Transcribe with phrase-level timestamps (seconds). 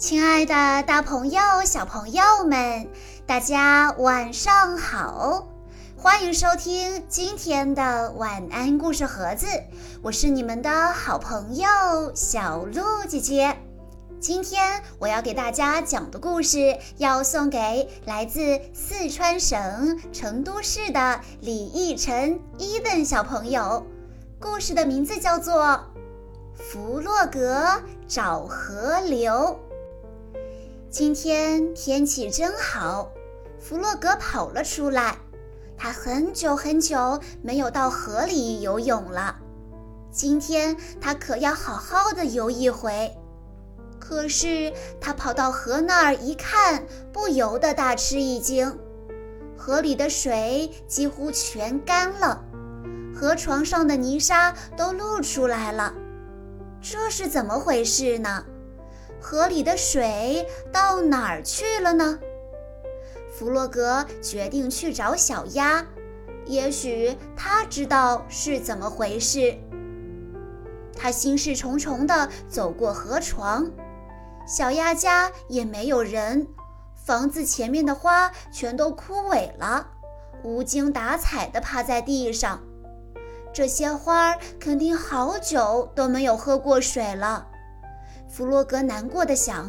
[0.00, 2.88] 亲爱的，大朋友、小朋友们，
[3.26, 5.46] 大家晚上好！
[5.94, 9.46] 欢迎收听今天的晚安故事盒子，
[10.00, 11.68] 我是你们的好朋友
[12.14, 13.54] 小鹿姐姐。
[14.18, 23.86] 今天我要给大家讲的故事，要送给来自四川省成都市的李逸晨伊文小朋友。
[24.40, 25.62] 故事的名字叫做
[26.54, 29.60] 《弗洛格找河流》。
[30.90, 33.12] 今天天气真好，
[33.60, 35.16] 弗洛格跑了出来。
[35.78, 39.36] 他很久很久没有到河里游泳了，
[40.10, 43.08] 今天他可要好好的游一回。
[44.00, 48.76] 可是他跑到河那儿一看，不由得大吃一惊：
[49.56, 52.44] 河里的水几乎全干了，
[53.14, 55.94] 河床上的泥沙都露出来了。
[56.82, 58.44] 这是怎么回事呢？
[59.20, 62.18] 河里的水到哪儿去了呢？
[63.32, 65.86] 弗洛格决定去找小鸭，
[66.46, 69.56] 也许他知道是怎么回事。
[70.96, 73.70] 他心事重重地走过河床，
[74.46, 76.46] 小鸭家也没有人，
[76.94, 79.86] 房子前面的花全都枯萎了，
[80.42, 82.60] 无精打采地趴在地上。
[83.52, 87.48] 这些花肯定好久都没有喝过水了。
[88.30, 89.68] 弗洛格难过的想，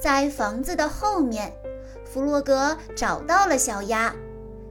[0.00, 1.52] 在房子的后面，
[2.04, 4.14] 弗洛格找到了小鸭。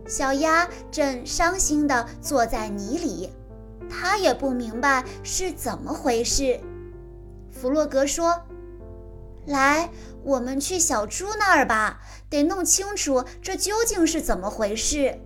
[0.07, 3.33] 小鸭正伤心地坐在泥里，
[3.89, 6.59] 它也不明白是怎么回事。
[7.51, 8.41] 弗洛格说
[9.45, 9.91] ：“来，
[10.23, 15.19] 我们去小猪那儿吧，得弄清楚这究竟是怎么回事。”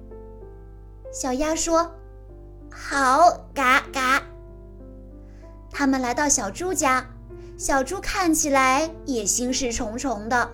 [1.13, 1.93] 小鸭说
[2.73, 4.23] ：“好，嘎嘎。”
[5.73, 7.03] 他们来到小猪家，
[7.57, 10.51] 小猪看起来也心事重重的。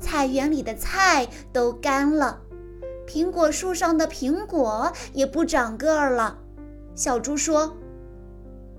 [0.00, 2.40] 菜园里的菜都干了，
[3.04, 6.38] 苹果树上的苹果也不长个儿了。
[6.94, 7.76] 小猪说：“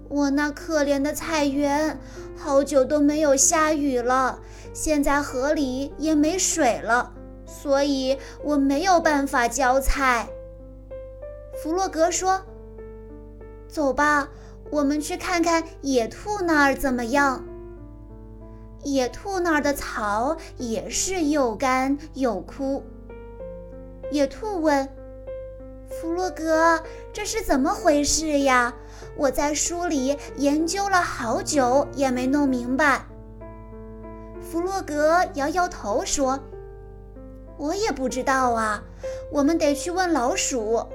[0.08, 2.00] 我那可怜的菜园，
[2.38, 4.40] 好久都没有下雨了，
[4.74, 7.12] 现在河里也没水了，
[7.46, 10.30] 所以我没有办法浇菜。”
[11.62, 12.42] 弗洛格说
[13.68, 14.30] ：“走吧。”
[14.72, 17.44] 我们去看看野兔那儿怎么样？
[18.84, 22.84] 野兔那儿的草也是又干又枯。
[24.12, 24.88] 野兔问
[25.90, 26.82] ：“弗洛格，
[27.12, 28.74] 这是怎么回事呀？
[29.18, 33.06] 我在书里研究了好久，也没弄明白。”
[34.40, 36.40] 弗洛格摇摇头说
[37.58, 38.84] ：“我也不知道啊，
[39.32, 40.86] 我们得去问老鼠。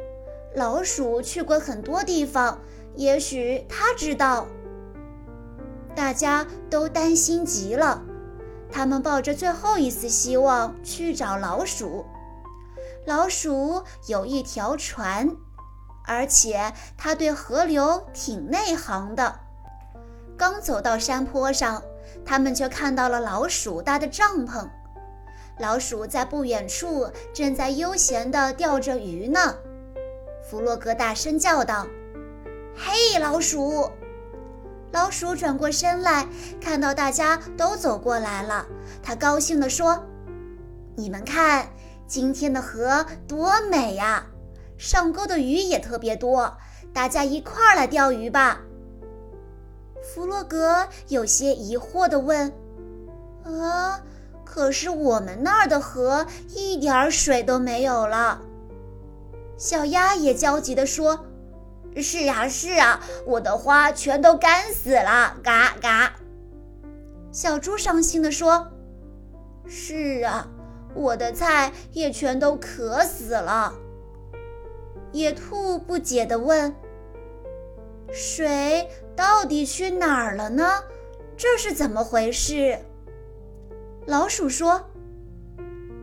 [0.55, 2.61] 老鼠去过很多地方。”
[2.95, 4.47] 也许他知道，
[5.95, 8.03] 大家都担心极了。
[8.71, 12.05] 他们抱着最后一丝希望去找老鼠。
[13.07, 15.37] 老鼠有一条船，
[16.07, 19.41] 而且它对河流挺内行的。
[20.37, 21.83] 刚走到山坡上，
[22.25, 24.69] 他们就看到了老鼠搭的帐篷。
[25.59, 29.55] 老鼠在不远处正在悠闲地钓着鱼呢。
[30.43, 31.87] 弗洛格大声叫道。
[32.77, 33.89] 嘿，老鼠！
[34.91, 36.27] 老鼠转过身来，
[36.61, 38.67] 看到大家都走过来了，
[39.01, 40.05] 它高兴地说
[40.97, 41.69] ：“你们看，
[42.07, 44.27] 今天的河多美呀！
[44.77, 46.53] 上钩的鱼也特别多，
[46.93, 48.61] 大家一块儿来钓鱼吧。”
[50.03, 52.53] 弗洛格有些疑惑地问
[53.47, 54.01] ：“啊，
[54.45, 58.41] 可是我们那儿的河一点水都没有了。”
[59.57, 61.25] 小鸭也焦急地说。
[61.97, 66.15] 是啊，是啊，我的花全都干死了，嘎嘎。
[67.31, 68.69] 小猪伤心地说
[69.67, 70.49] ：“是啊，
[70.95, 73.75] 我的菜也全都渴死了。”
[75.13, 76.75] 野兔不解地问
[78.13, 80.83] ：“水到底去哪儿了呢？
[81.37, 82.79] 这是怎么回事？”
[84.07, 84.91] 老鼠说：“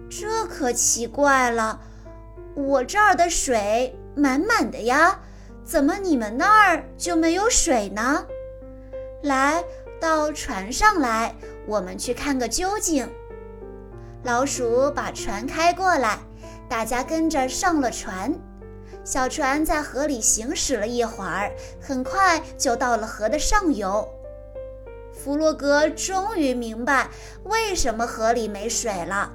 [0.10, 1.80] 这可奇怪了，
[2.56, 5.20] 我这儿的水满满的呀。”
[5.72, 8.28] 怎么你们那儿就没有水呢？
[9.22, 9.64] 来
[10.02, 11.34] 到船上来，
[11.66, 13.10] 我们去看个究竟。
[14.24, 16.20] 老鼠把船开过来，
[16.68, 18.38] 大家跟着上了船。
[19.06, 24.06] 小船在河里行驶了一会儿，很快就到了河的上游。
[25.14, 27.10] 弗洛格终于明白
[27.46, 29.32] 为什么河里没水了。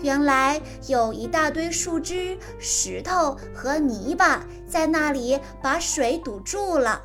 [0.00, 7.02] 原来有一大堆树枝、石头和泥巴在那里把水堵住了。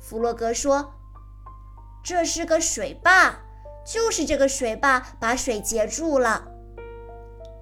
[0.00, 0.94] 弗洛格说
[2.02, 3.36] ：“这是个水坝，
[3.86, 6.48] 就是这个水坝把水截住了。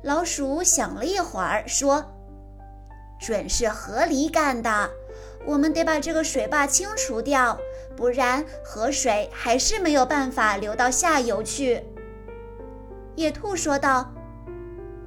[0.02, 2.04] 老鼠想了一会儿，说
[3.20, 4.90] ：“准是河狸干的，
[5.46, 7.58] 我们得把这个水坝清除掉，
[7.96, 11.84] 不然河水还是没有办法流到下游去。”
[13.16, 14.10] 野兔说道：“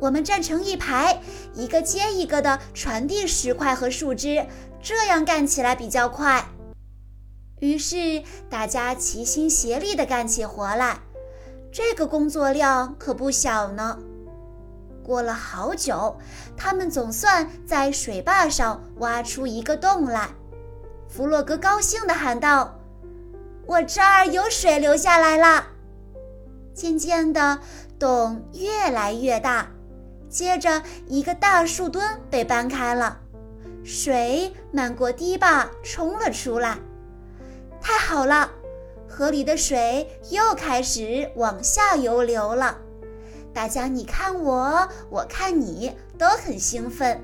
[0.03, 1.21] 我们站成一排，
[1.53, 4.45] 一个接一个的传递石块和树枝，
[4.81, 6.45] 这样干起来比较快。”
[7.61, 10.99] 于是大家齐心协力地干起活来，
[11.71, 13.97] 这个工作量可不小呢。
[15.01, 16.17] 过了好久，
[16.57, 20.31] 他们总算在水坝上挖出一个洞来。
[21.07, 22.77] 弗洛格高兴地喊道
[23.65, 25.67] ：“我这儿有水流下来了！”
[26.75, 27.59] 渐渐的，
[27.97, 29.69] 洞越来越大，
[30.33, 33.19] 接着一个大树墩被搬开了，
[33.83, 36.79] 水漫过堤坝冲了出来。
[37.79, 38.49] 太好了，
[39.07, 42.79] 河里的水又开始往下游流了。
[43.53, 47.21] 大家你看我，我看你，都很兴奋。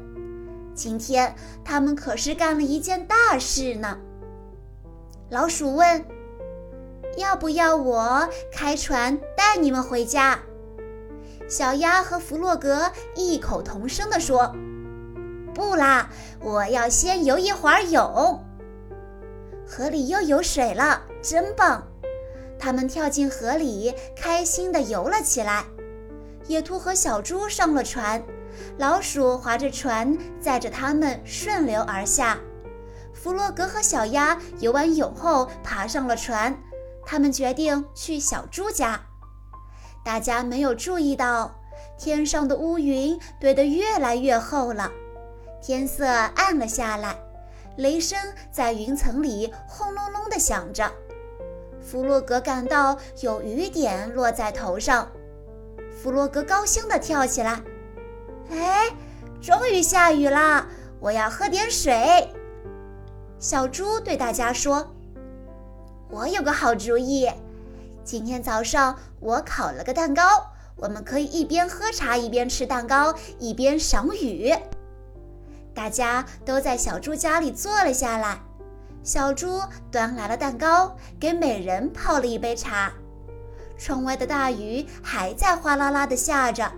[0.76, 1.34] 今天
[1.66, 3.98] 他们可是干了一件大事呢。
[5.32, 6.06] 老鼠问
[7.18, 10.40] ：“要不要我开船带你们回家？”
[11.50, 14.56] 小鸭和弗洛格异口同声地说
[15.52, 16.08] ：“不啦，
[16.42, 18.46] 我要先游一会儿泳。”
[19.68, 21.88] 河里又有水了，真棒！
[22.60, 25.66] 他们跳进河里，开心地游了起来。
[26.48, 28.24] 野兔和小猪上了船，
[28.78, 32.38] 老鼠划着船载着它们顺流而下。
[33.12, 36.56] 弗洛格和小鸭游完泳后爬上了船，
[37.06, 39.02] 他们决定去小猪家。
[40.04, 41.56] 大家没有注意到，
[41.98, 44.92] 天上的乌云堆得越来越厚了，
[45.62, 47.16] 天色暗了下来，
[47.78, 48.18] 雷声
[48.52, 50.92] 在云层里轰隆隆地响着。
[51.82, 55.08] 弗洛格感到有雨点落在头上。
[56.02, 57.62] 弗洛格高兴地跳起来，
[58.52, 58.90] 哎，
[59.42, 60.66] 终于下雨了！
[61.00, 62.30] 我要喝点水。
[63.38, 64.94] 小猪对大家说
[66.10, 67.30] ：“我有个好主意，
[68.04, 70.24] 今天早上我烤了个蛋糕，
[70.76, 74.54] 我们可以一边喝茶一边吃蛋糕，一边赏雨。”
[75.76, 78.40] 大家都在小猪家里坐了下来，
[79.04, 79.62] 小猪
[79.92, 82.92] 端来了蛋糕，给每人泡了一杯茶。
[83.78, 86.70] 窗外的大雨还在哗啦啦地下着，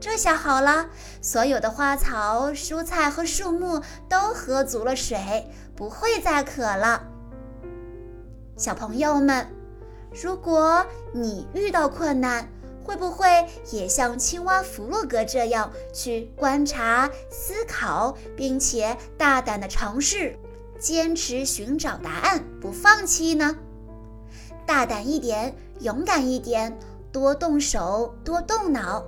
[0.00, 0.88] 这下好了，
[1.22, 7.02] 所有的花草、蔬菜和树木都喝足了水，不会再渴了。
[8.56, 9.46] 小朋友们，
[10.22, 12.48] 如果你遇到困难，
[12.84, 20.38] 会不会也像青蛙弗洛格这样去观察、思考，并且大胆地尝试，
[20.78, 23.56] 坚持寻找答案，不放弃呢？
[24.64, 26.78] 大胆一点，勇敢一点，
[27.12, 29.04] 多动手，多动脑，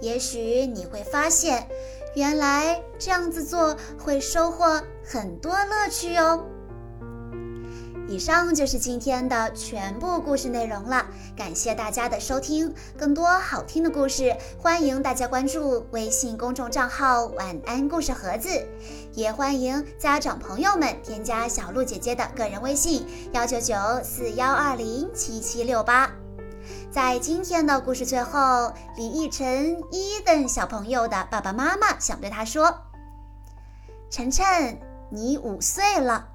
[0.00, 1.68] 也许你会发现，
[2.14, 6.44] 原来这样子做会收获很多乐趣哦。
[8.08, 11.04] 以上就是今天的全部故事内容了，
[11.36, 12.74] 感谢大家的收听。
[12.96, 18.48] 更多好听的故事，欢迎大家关注微信公众账号“晚安故事盒子”，
[19.12, 26.10] 也欢迎家长朋友们添加小鹿姐姐的个人微信：幺九九四幺二零七七六八。
[26.90, 32.74] 在今天的故事最后，李奕晨伊登小朋友的爸爸妈妈想对他说
[34.08, 34.80] ：“晨晨，
[35.10, 36.26] 你五岁了。”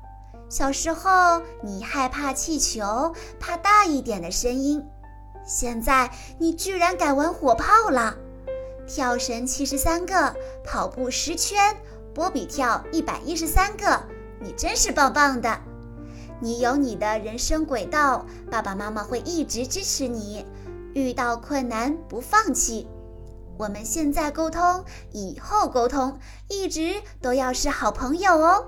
[0.53, 4.85] 小时候，你害怕气球，怕大一点的声音。
[5.43, 8.15] 现在，你居然敢玩火炮了！
[8.85, 11.75] 跳绳七十三个，跑步十圈，
[12.13, 13.99] 波比跳一百一十三个，
[14.39, 15.59] 你真是棒棒的！
[16.39, 20.45] 你有你的人生轨道，爸爸妈妈会一直支持你。
[20.93, 22.87] 遇到困难不放弃。
[23.57, 28.67] 我们现在沟通，以后沟通，一直都要是好朋友哦。